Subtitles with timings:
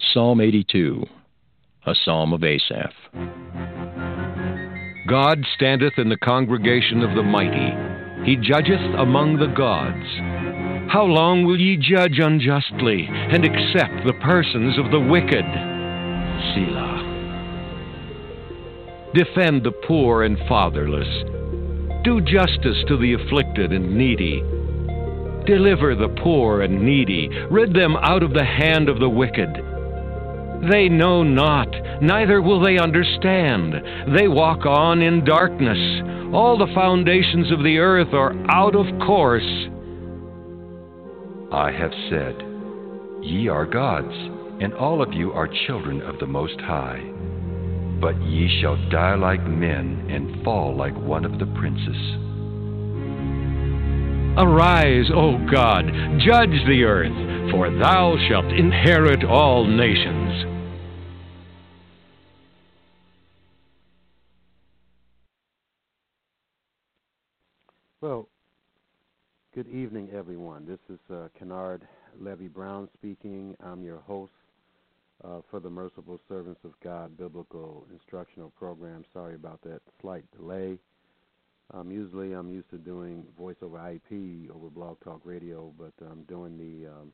[0.00, 1.04] Psalm 82,
[1.86, 2.94] a psalm of Asaph.
[5.08, 7.74] God standeth in the congregation of the mighty.
[8.24, 10.06] He judgeth among the gods.
[10.92, 15.44] How long will ye judge unjustly and accept the persons of the wicked?
[16.54, 16.98] Selah.
[19.14, 21.08] Defend the poor and fatherless.
[22.04, 24.44] Do justice to the afflicted and needy.
[25.44, 27.28] Deliver the poor and needy.
[27.50, 29.67] Rid them out of the hand of the wicked.
[30.70, 31.68] They know not,
[32.02, 33.74] neither will they understand.
[34.16, 35.78] They walk on in darkness.
[36.34, 39.68] All the foundations of the earth are out of course.
[41.52, 42.36] I have said,
[43.22, 44.12] Ye are gods,
[44.60, 47.02] and all of you are children of the Most High.
[48.00, 51.96] But ye shall die like men and fall like one of the princes.
[54.38, 55.86] Arise, O God,
[56.18, 60.17] judge the earth, for thou shalt inherit all nations.
[68.00, 68.28] Well,
[69.56, 70.64] good evening, everyone.
[70.64, 71.82] This is uh, Kennard
[72.20, 73.56] Levi Brown speaking.
[73.60, 74.30] I'm your host
[75.24, 79.04] uh, for the Merciful Servants of God Biblical Instructional Program.
[79.12, 80.78] Sorry about that slight delay.
[81.74, 86.22] Um, usually, I'm used to doing voice over IP over Blog Talk Radio, but I'm
[86.28, 87.12] doing the um,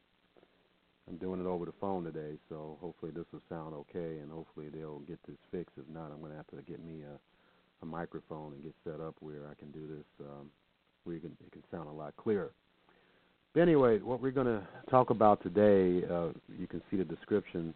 [1.08, 2.36] I'm doing it over the phone today.
[2.50, 5.78] So hopefully, this will sound okay, and hopefully, they'll get this fixed.
[5.78, 7.16] If not, I'm going to have to get me a,
[7.82, 10.26] a microphone and get set up where I can do this.
[10.28, 10.50] Um,
[11.04, 12.50] where can, it can sound a lot clearer.
[13.52, 17.72] But anyway, what we're going to talk about today, uh, you can see the description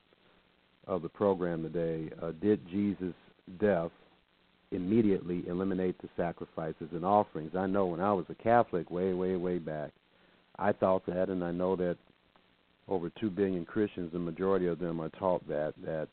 [0.86, 2.10] of the program today.
[2.20, 3.14] Uh, did Jesus'
[3.60, 3.90] death
[4.72, 7.52] immediately eliminate the sacrifices and offerings?
[7.56, 9.92] I know when I was a Catholic way, way, way back,
[10.58, 11.96] I thought that, and I know that
[12.88, 16.08] over two billion Christians, the majority of them are taught that that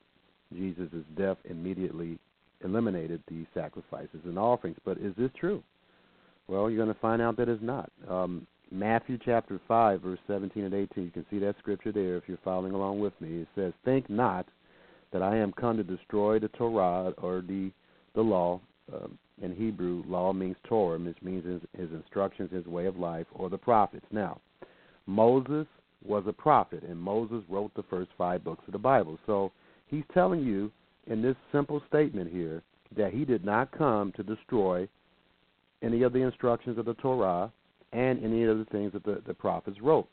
[0.53, 2.19] Jesus' death immediately
[2.63, 4.77] eliminated the sacrifices and offerings.
[4.85, 5.63] But is this true?
[6.47, 7.91] Well, you're going to find out that it's not.
[8.09, 12.23] Um, Matthew chapter 5, verse 17 and 18, you can see that scripture there if
[12.27, 13.41] you're following along with me.
[13.41, 14.45] It says, Think not
[15.11, 17.71] that I am come to destroy the Torah or the,
[18.15, 18.59] the law.
[18.93, 23.27] Um, in Hebrew, law means Torah, which means his, his instructions, his way of life,
[23.33, 24.05] or the prophets.
[24.11, 24.39] Now,
[25.07, 25.67] Moses
[26.05, 29.17] was a prophet, and Moses wrote the first five books of the Bible.
[29.25, 29.51] So
[29.87, 30.71] he's telling you
[31.07, 32.61] in this simple statement here
[32.95, 34.87] that he did not come to destroy
[35.81, 37.51] any of the instructions of the Torah
[37.93, 40.07] and any of the things that the, the prophets wrote,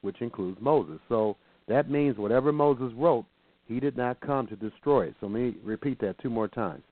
[0.00, 0.98] which includes Moses.
[1.08, 1.36] So
[1.68, 3.26] that means whatever Moses wrote,
[3.66, 5.14] he did not come to destroy it.
[5.20, 6.82] So let me repeat that two more times.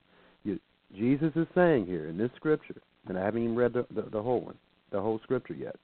[0.43, 0.59] You,
[0.95, 2.75] Jesus is saying here in this scripture,
[3.07, 4.57] and I haven't even read the, the, the whole one,
[4.91, 5.75] the whole scripture yet.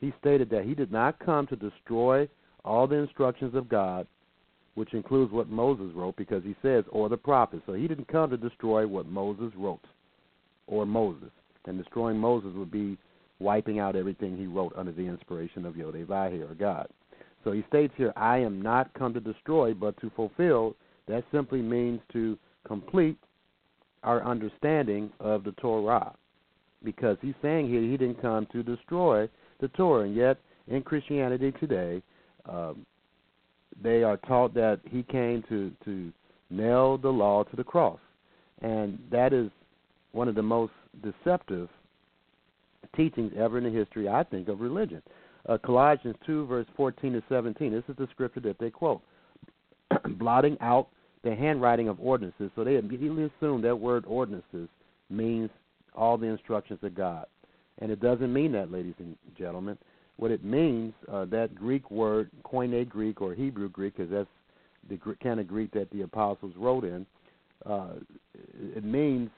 [0.00, 2.28] He stated that he did not come to destroy
[2.64, 4.06] all the instructions of God,
[4.74, 7.62] which includes what Moses wrote, because he says, or the prophets.
[7.66, 9.84] So he didn't come to destroy what Moses wrote,
[10.66, 11.30] or Moses
[11.66, 12.96] and destroying Moses would be
[13.40, 16.08] wiping out everything he wrote under the inspiration of Yodhe
[16.48, 16.88] or God.
[17.42, 20.74] So he states here, I am not come to destroy, but to fulfill.
[21.08, 23.18] That simply means to complete
[24.02, 26.14] our understanding of the Torah.
[26.82, 29.28] Because he's saying here he didn't come to destroy
[29.60, 30.04] the Torah.
[30.04, 30.38] And yet,
[30.68, 32.02] in Christianity today,
[32.48, 32.86] um,
[33.82, 36.12] they are taught that he came to, to
[36.50, 37.98] nail the law to the cross.
[38.62, 39.50] And that is
[40.12, 40.72] one of the most
[41.02, 41.68] deceptive
[42.96, 45.02] teachings ever in the history, I think, of religion.
[45.48, 47.72] Uh, Colossians 2, verse 14 to 17.
[47.72, 49.02] This is the scripture that they quote.
[50.18, 50.88] Blotting out
[51.22, 52.50] the handwriting of ordinances.
[52.54, 54.68] So they immediately assume that word ordinances
[55.10, 55.50] means
[55.94, 57.26] all the instructions of God.
[57.78, 59.76] And it doesn't mean that, ladies and gentlemen.
[60.16, 64.28] What it means, uh, that Greek word, Koine Greek or Hebrew Greek, because that's
[64.88, 67.04] the kind of Greek that the apostles wrote in,
[67.66, 67.94] uh,
[68.76, 69.30] it means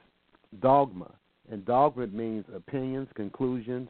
[0.60, 1.10] dogma.
[1.50, 3.88] And dogma means opinions, conclusions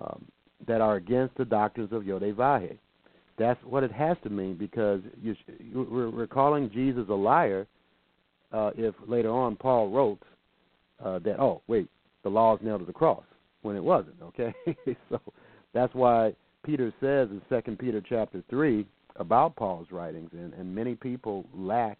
[0.00, 0.24] um,
[0.66, 2.76] that are against the doctrines of Yodhe
[3.38, 5.36] That's what it has to mean because you,
[5.74, 7.66] we're, we're calling Jesus a liar
[8.52, 10.22] uh, if later on Paul wrote
[11.04, 11.88] uh, that, oh, wait,
[12.22, 13.24] the law is nailed to the cross
[13.62, 14.54] when it wasn't, okay?
[15.10, 15.20] so
[15.74, 16.34] That's why
[16.64, 21.98] Peter says in Second Peter chapter three about Paul's writings, and, and many people lack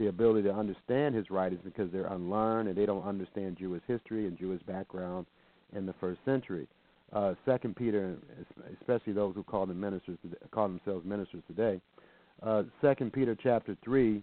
[0.00, 4.26] the ability to understand his writings because they're unlearned and they don't understand Jewish history
[4.26, 5.26] and Jewish background
[5.76, 6.66] in the first century.
[7.12, 8.16] Uh, Second Peter,
[8.80, 10.16] especially those who call them ministers,
[10.52, 11.80] call themselves ministers today.
[12.42, 14.22] Uh, Second Peter chapter three,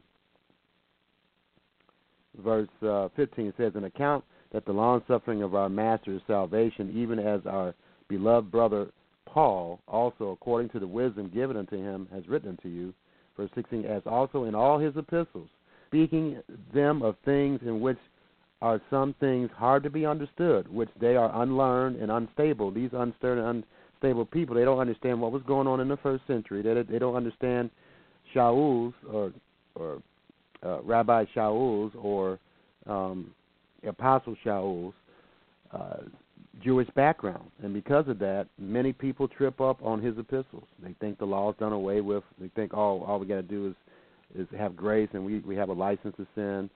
[2.43, 6.91] verse uh, 15 says, "An account that the long suffering of our Master is salvation,
[6.95, 7.75] even as our
[8.07, 8.87] beloved brother
[9.25, 12.93] Paul, also according to the wisdom given unto him, has written unto you."
[13.35, 15.49] Verse 16, as also in all his epistles,
[15.87, 16.41] speaking
[16.73, 17.97] them of things in which
[18.61, 22.71] are some things hard to be understood, which they are unlearned and unstable.
[22.71, 23.63] These unstable and
[24.01, 26.61] unstable people, they don't understand what was going on in the first century.
[26.61, 27.69] They they don't understand
[28.33, 29.31] Shaul's or
[29.75, 30.01] or
[30.63, 32.39] uh, Rabbi Shaul's or
[32.87, 33.31] um,
[33.87, 34.93] Apostle Shaul's
[35.71, 35.97] uh,
[36.63, 40.63] Jewish background, and because of that, many people trip up on his epistles.
[40.81, 42.23] They think the law is done away with.
[42.39, 43.75] They think all all we got to do is
[44.37, 46.69] is have grace and we we have a license to sin.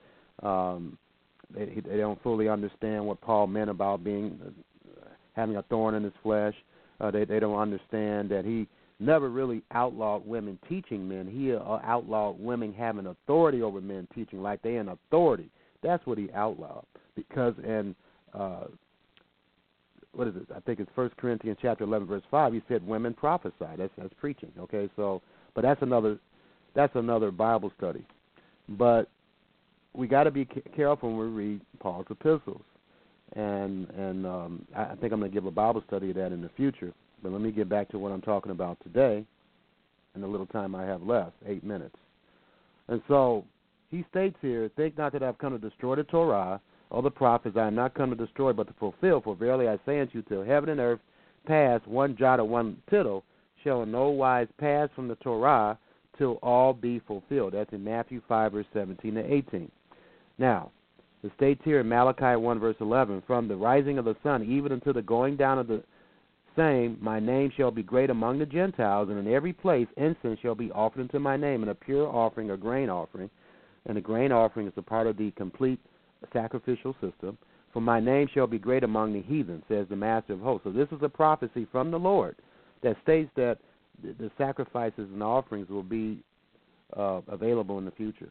[0.44, 0.98] Um,
[1.54, 6.04] they they don't fully understand what Paul meant about being uh, having a thorn in
[6.04, 6.56] his flesh.
[7.00, 8.68] Uh, they they don't understand that he
[9.00, 11.28] never really outlawed women teaching men.
[11.28, 15.50] He uh, outlawed women having authority over men teaching, like they in authority.
[15.84, 16.86] That's what he outlawed
[17.16, 17.96] because in
[18.34, 18.66] uh,
[20.14, 20.48] what is it?
[20.56, 22.54] I think it's First Corinthians chapter eleven verse five.
[22.54, 23.54] He said women prophesy.
[23.78, 24.52] That's that's preaching.
[24.60, 25.22] Okay, so
[25.56, 26.20] but that's another
[26.74, 28.06] that's another Bible study.
[28.70, 29.10] But
[29.94, 30.46] we got to be
[30.76, 32.62] careful when we read Paul's epistles,
[33.36, 36.42] and and um, I think I'm going to give a Bible study of that in
[36.42, 36.94] the future.
[37.22, 39.26] But let me get back to what I'm talking about today,
[40.16, 41.96] in the little time I have left, eight minutes.
[42.88, 43.46] And so
[43.90, 47.58] he states here, "Think not that I've come to destroy the Torah or the prophets.
[47.58, 49.22] I am not come to destroy, but to fulfill.
[49.22, 51.00] For verily I say unto you, till heaven and earth
[51.46, 53.24] pass, one jot or one tittle
[53.64, 55.78] shall in no wise pass from the Torah."
[56.18, 57.54] Till all be fulfilled.
[57.54, 59.72] That's in Matthew 5, verse 17 to 18.
[60.38, 60.72] Now,
[61.24, 64.72] it states here in Malachi 1, verse 11 From the rising of the sun even
[64.72, 65.84] until the going down of the
[66.56, 70.56] same, my name shall be great among the Gentiles, and in every place incense shall
[70.56, 73.30] be offered unto my name, and a pure offering, a grain offering.
[73.86, 75.80] And the grain offering is a part of the complete
[76.34, 77.38] sacrificial system.
[77.74, 80.66] For my name shall be great among the heathen, says the Master of hosts.
[80.66, 82.36] So this is a prophecy from the Lord
[82.84, 83.60] that states that
[84.04, 86.24] the sacrifices and offerings will be
[86.98, 88.30] uh, available in the future,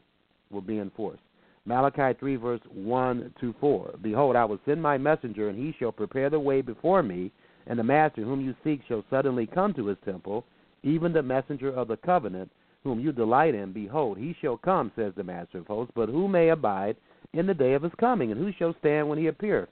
[0.51, 1.21] will be enforced.
[1.65, 3.95] Malachi 3, verse 1 to 4.
[4.01, 7.31] Behold, I will send my messenger, and he shall prepare the way before me,
[7.67, 10.43] and the master whom you seek shall suddenly come to his temple,
[10.83, 12.49] even the messenger of the covenant,
[12.83, 13.71] whom you delight in.
[13.71, 16.95] Behold, he shall come, says the master of hosts, but who may abide
[17.33, 19.69] in the day of his coming, and who shall stand when he appeareth?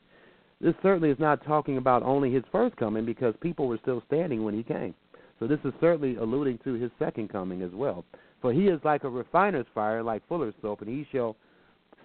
[0.62, 4.44] This certainly is not talking about only his first coming, because people were still standing
[4.44, 4.94] when he came.
[5.40, 8.04] So this is certainly alluding to his second coming as well.
[8.42, 11.36] For he is like a refiner's fire, like fuller's soap, and he shall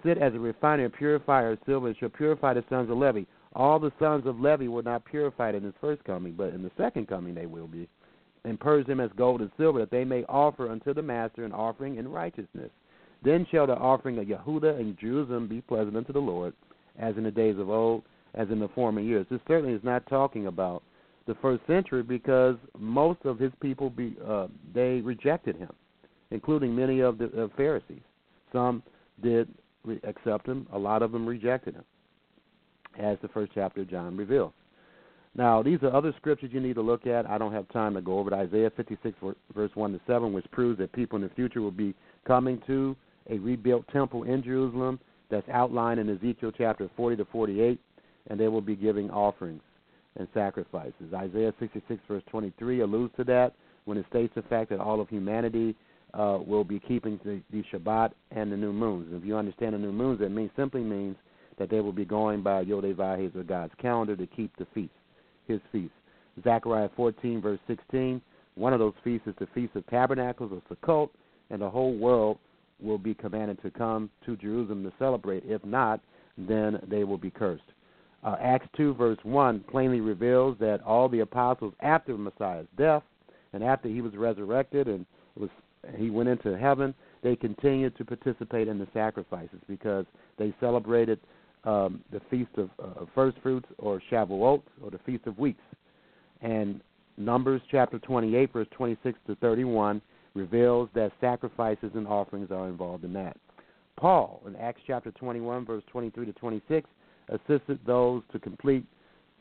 [0.05, 3.23] sit as a refiner and purifier of silver, and shall purify the sons of Levi.
[3.55, 6.71] All the sons of Levi were not purified in his first coming, but in the
[6.77, 7.89] second coming they will be,
[8.45, 11.53] and purge them as gold and silver, that they may offer unto the Master an
[11.53, 12.71] offering in righteousness.
[13.23, 16.53] Then shall the offering of Yehuda and Jerusalem be pleasant unto the Lord,
[16.99, 18.03] as in the days of old,
[18.35, 19.27] as in the former years.
[19.31, 20.83] This certainly is not talking about
[21.27, 25.71] the first century because most of his people be uh, they rejected him,
[26.31, 28.03] including many of the uh, Pharisees.
[28.53, 28.83] Some
[29.23, 29.49] did
[29.85, 30.67] re- accept him.
[30.73, 31.85] A lot of them rejected him,
[32.99, 34.53] as the first chapter of John reveals.
[35.37, 37.29] Now, these are other scriptures you need to look at.
[37.29, 38.37] I don't have time to go over it.
[38.37, 39.19] Isaiah 56,
[39.53, 41.93] verse 1 to 7, which proves that people in the future will be
[42.25, 42.95] coming to
[43.29, 45.01] a rebuilt temple in Jerusalem
[45.31, 47.81] that's outlined in Ezekiel chapter 40 to 48,
[48.29, 49.63] and they will be giving offerings
[50.17, 51.13] and sacrifices.
[51.15, 53.55] Isaiah 66, verse 23, alludes to that
[53.85, 55.75] when it states the fact that all of humanity
[56.15, 59.09] uh, will be keeping the, the Shabbat and the new moons.
[59.11, 61.17] If you understand the new moons, that means simply means
[61.59, 64.93] that they will be going by Yodevah, or God's calendar, to keep the feast,
[65.47, 65.93] his feast.
[66.43, 68.21] Zechariah 14, verse 16,
[68.57, 71.11] one of those feasts is the Feast of Tabernacles or Sukkot,
[71.51, 72.39] and the whole world
[72.81, 75.45] will be commanded to come to Jerusalem to celebrate.
[75.47, 76.01] If not,
[76.37, 77.63] then they will be cursed.
[78.25, 83.03] Uh, Acts 2, verse 1, plainly reveals that all the apostles, after Messiah's death
[83.53, 85.05] and after he was resurrected and
[85.37, 85.51] was
[85.99, 90.07] he went into heaven, they continued to participate in the sacrifices because
[90.39, 91.21] they celebrated
[91.65, 95.63] um, the feast of uh, first fruits or Shavuot or the feast of weeks.
[96.41, 96.81] And
[97.17, 100.01] Numbers chapter 28, verse 26 to 31
[100.35, 103.37] reveals that sacrifices and offerings are involved in that.
[103.97, 106.89] Paul in Acts chapter 21, verse 23 to 26
[107.29, 108.85] assisted those to complete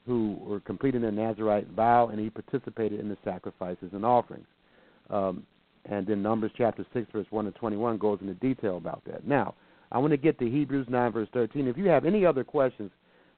[0.05, 4.47] who were completing their Nazarite vow, and he participated in the sacrifices and offerings.
[5.09, 5.45] Um,
[5.85, 9.25] and then Numbers chapter 6, verse 1 to 21 goes into detail about that.
[9.25, 9.55] Now,
[9.91, 11.67] I want to get to Hebrews 9, verse 13.
[11.67, 12.91] If you have any other questions,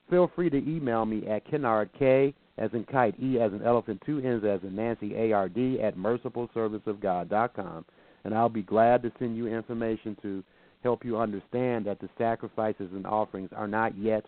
[0.09, 4.01] feel free to email me at Kennard, K as in kite, E as in elephant,
[4.05, 7.85] two N's as in Nancy, A-R-D, at mercifulserviceofgod.com.
[8.23, 10.43] And I'll be glad to send you information to
[10.83, 14.25] help you understand that the sacrifices and offerings are not yet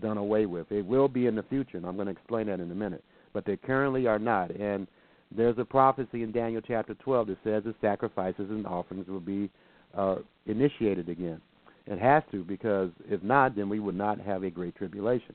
[0.00, 0.70] done away with.
[0.70, 3.02] It will be in the future, and I'm going to explain that in a minute.
[3.32, 4.50] But they currently are not.
[4.50, 4.86] And
[5.34, 9.50] there's a prophecy in Daniel chapter 12 that says the sacrifices and offerings will be
[9.96, 10.16] uh,
[10.46, 11.40] initiated again.
[11.86, 15.34] It has to, because if not, then we would not have a great tribulation.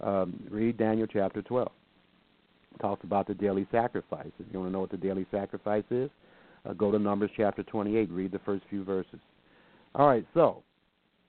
[0.00, 1.70] Um, read Daniel chapter 12.
[2.74, 4.30] It talks about the daily sacrifice.
[4.38, 6.10] If you want to know what the daily sacrifice is,
[6.68, 8.10] uh, go to Numbers chapter 28.
[8.10, 9.20] Read the first few verses.
[9.94, 10.62] All right, so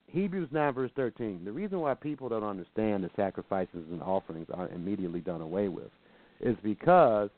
[0.08, 1.42] Hebrews 9, verse 13.
[1.46, 5.92] The reason why people don't understand the sacrifices and offerings are immediately done away with
[6.40, 7.30] is because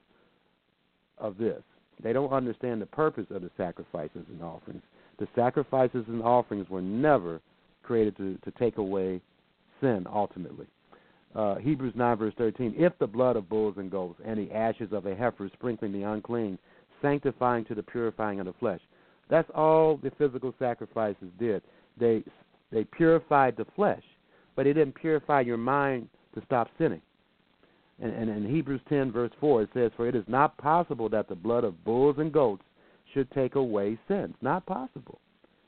[1.18, 1.62] of this.
[2.02, 4.84] They don't understand the purpose of the sacrifices and offerings.
[5.20, 7.42] The sacrifices and offerings were never
[7.84, 9.20] created to, to take away
[9.82, 10.68] sin ultimately.
[11.36, 12.76] Uh, Hebrews 9, verse 13.
[12.78, 16.04] If the blood of bulls and goats and the ashes of a heifer sprinkling the
[16.04, 16.58] unclean,
[17.02, 18.82] sanctifying to the purifying of the flesh.
[19.30, 21.62] That's all the physical sacrifices did.
[22.00, 22.24] They
[22.72, 24.04] they purified the flesh,
[24.56, 27.02] but it didn't purify your mind to stop sinning.
[28.00, 31.28] And, and in Hebrews 10, verse 4, it says, For it is not possible that
[31.28, 32.64] the blood of bulls and goats
[33.14, 34.36] should take away sins.
[34.42, 35.20] Not possible.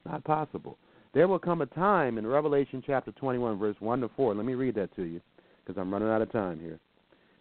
[0.06, 0.78] Not possible.
[1.14, 4.36] There will come a time in Revelation chapter 21, verse 1 to 4.
[4.36, 5.22] Let me read that to you
[5.66, 6.80] because I'm running out of time here.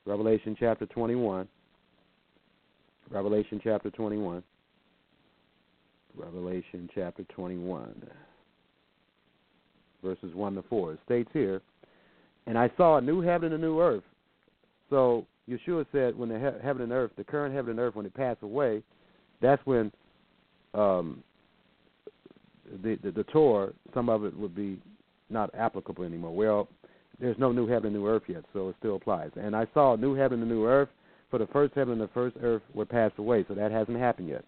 [0.06, 1.46] Revelation chapter 21.
[3.10, 4.42] Revelation chapter 21.
[6.18, 8.02] Revelation chapter 21,
[10.02, 10.92] verses 1 to 4.
[10.92, 11.60] It states here,
[12.46, 14.02] And I saw a new heaven and a new earth.
[14.90, 18.06] So Yeshua said, when the he- heaven and earth, the current heaven and earth, when
[18.06, 18.82] it pass away,
[19.40, 19.92] that's when
[20.74, 21.22] um,
[22.82, 24.80] the, the the Torah, some of it would be
[25.30, 26.34] not applicable anymore.
[26.34, 26.68] Well,
[27.20, 29.30] there's no new heaven and new earth yet, so it still applies.
[29.36, 30.88] And I saw a new heaven and new earth,
[31.30, 34.28] for the first heaven and the first earth were passed away, so that hasn't happened
[34.28, 34.44] yet.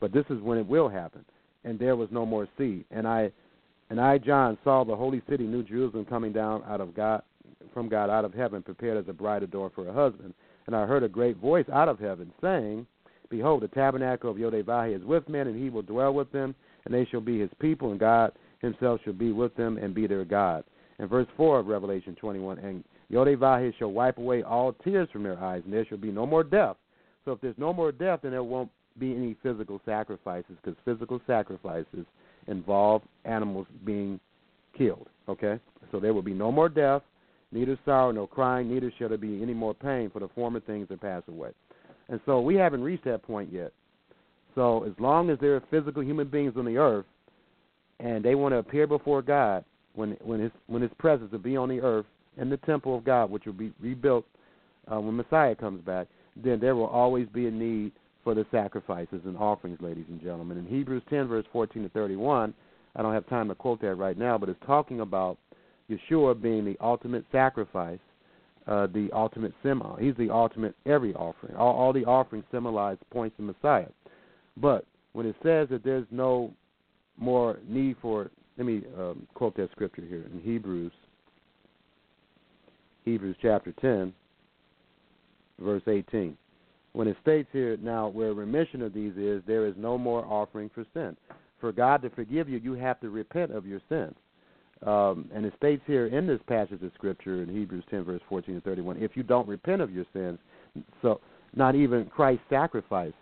[0.00, 1.24] But this is when it will happen.
[1.64, 2.84] And there was no more sea.
[2.90, 3.32] And I
[3.90, 7.22] and I John saw the holy city, New Jerusalem, coming down out of God
[7.72, 10.34] from God out of heaven, prepared as a bride adorned for her husband.
[10.66, 12.86] And I heard a great voice out of heaven saying,
[13.30, 16.94] Behold, the tabernacle of Yodevahi is with men, and he will dwell with them, and
[16.94, 20.24] they shall be his people, and God himself shall be with them and be their
[20.24, 20.64] God.
[20.98, 25.38] And verse 4 of Revelation 21, and Yodevahi shall wipe away all tears from their
[25.38, 26.76] eyes, and there shall be no more death.
[27.24, 31.20] So if there's no more death, then there won't be any physical sacrifices, because physical
[31.26, 32.06] sacrifices
[32.46, 34.18] involve animals being
[34.76, 35.08] killed.
[35.28, 35.58] Okay?
[35.90, 37.02] So there will be no more death,
[37.52, 40.90] neither sorrow, no crying, neither shall there be any more pain, for the former things
[40.90, 41.50] are passed away.
[42.08, 43.72] And so we haven't reached that point yet.
[44.54, 47.06] So as long as there are physical human beings on the earth
[48.00, 49.64] and they want to appear before God
[49.94, 52.06] when when his when his presence will be on the earth
[52.38, 54.24] in the temple of God, which will be rebuilt
[54.90, 57.92] uh, when Messiah comes back, then there will always be a need
[58.28, 60.58] for the sacrifices and offerings, ladies and gentlemen.
[60.58, 62.52] In Hebrews 10, verse 14 to 31,
[62.94, 65.38] I don't have time to quote that right now, but it's talking about
[65.90, 67.98] Yeshua being the ultimate sacrifice,
[68.66, 69.96] uh, the ultimate symbol.
[69.98, 71.56] He's the ultimate every offering.
[71.56, 73.88] All, all the offerings symbolize points to Messiah.
[74.58, 76.52] But when it says that there's no
[77.16, 80.92] more need for, let me um, quote that scripture here in Hebrews,
[83.06, 84.12] Hebrews chapter 10,
[85.58, 86.36] verse 18.
[86.98, 90.68] When it states here, now where remission of these is, there is no more offering
[90.74, 91.16] for sin.
[91.60, 94.16] For God to forgive you, you have to repent of your sins.
[94.84, 98.54] Um, and it states here in this passage of Scripture in Hebrews 10, verse 14
[98.54, 100.40] and 31, if you don't repent of your sins,
[101.00, 101.20] so
[101.54, 103.12] not even Christ's sacrifice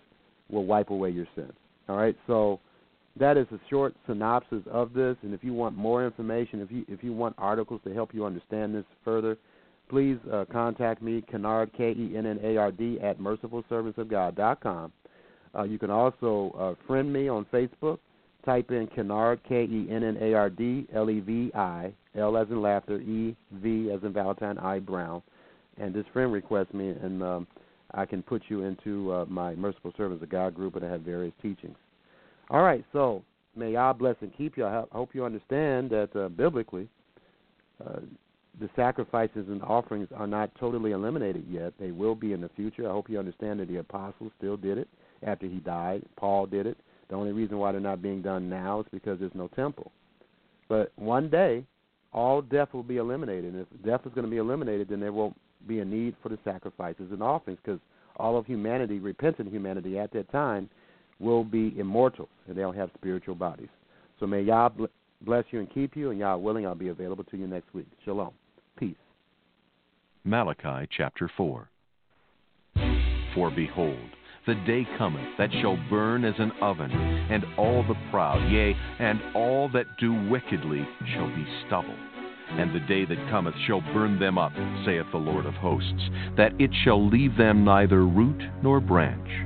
[0.49, 1.53] will wipe away your sins.
[1.91, 2.59] All right, so
[3.21, 5.19] that is a short synopsis of this.
[5.21, 8.25] And if you want more information, if you if you want articles to help you
[8.25, 9.37] understand this further,
[9.89, 14.93] please uh, contact me, Kennard, K E N N A R D, at mercifulservantsofgod.com.
[15.57, 17.99] Uh, you can also uh, friend me on Facebook.
[18.45, 22.37] Type in Kennard, K E N N A R D, L E V I, L
[22.37, 25.23] as in laughter, E V as in Valentine, I Brown.
[25.79, 27.47] And this friend requests me, and um,
[27.93, 31.01] I can put you into uh, my Merciful Servants of God group, and I have
[31.01, 31.77] various teachings.
[32.51, 33.25] All right, so
[33.57, 34.65] may God bless and keep you.
[34.65, 36.89] I hope you understand that uh, biblically,
[37.85, 38.01] uh,
[38.61, 41.75] the sacrifices and offerings are not totally eliminated yet.
[41.79, 42.89] They will be in the future.
[42.89, 44.89] I hope you understand that the apostles still did it
[45.27, 46.05] after he died.
[46.17, 46.79] Paul did it.
[47.09, 49.93] The only reason why they're not being done now is because there's no temple.
[50.69, 51.65] But one day,
[52.13, 53.55] all death will be eliminated.
[53.55, 55.37] And if death is going to be eliminated, then there won't
[55.69, 57.81] be a need for the sacrifices and offerings because
[58.17, 60.69] all of humanity, repentant humanity at that time,
[61.21, 63.69] will be immortal and they'll have spiritual bodies.
[64.19, 64.71] So may Yah
[65.23, 67.87] bless you and keep you, and Yah willing, I'll be available to you next week.
[68.05, 68.33] Shalom.
[68.77, 68.97] Peace.
[70.25, 71.69] Malachi chapter 4.
[73.35, 73.99] For behold,
[74.47, 79.21] the day cometh that shall burn as an oven, and all the proud, yea, and
[79.35, 81.97] all that do wickedly, shall be stubble.
[82.51, 84.53] And the day that cometh shall burn them up,
[84.85, 89.46] saith the Lord of hosts, that it shall leave them neither root nor branch.